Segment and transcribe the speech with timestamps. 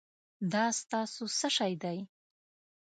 [0.53, 1.97] دا ستاسو څه شی دی؟